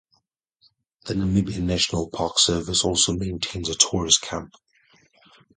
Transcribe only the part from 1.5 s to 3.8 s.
National Park Service also maintains a